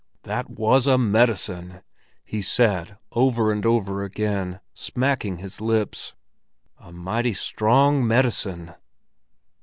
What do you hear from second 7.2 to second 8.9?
strong medicine."